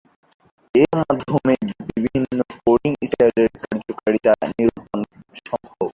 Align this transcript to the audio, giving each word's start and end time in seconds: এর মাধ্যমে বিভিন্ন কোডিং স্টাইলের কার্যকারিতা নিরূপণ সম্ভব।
এর 0.75 0.91
মাধ্যমে 0.99 1.53
বিভিন্ন 1.95 2.23
কোডিং 2.57 2.93
স্টাইলের 3.09 3.47
কার্যকারিতা 3.63 4.31
নিরূপণ 4.49 4.99
সম্ভব। 5.39 5.87